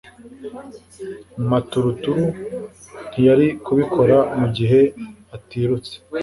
Maturuturu 1.49 2.23
ntiyari 3.09 3.47
kubikora 3.65 4.17
mugihe 4.39 4.81
atirutse 5.35 5.93